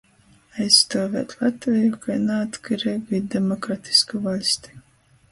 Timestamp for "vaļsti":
4.25-4.75